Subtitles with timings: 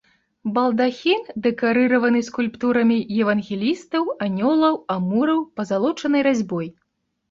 [0.53, 6.67] Балдахін дэкарыраваны скульптурамі евангелістаў, анёлаў, амураў, пазалочанай разьбой.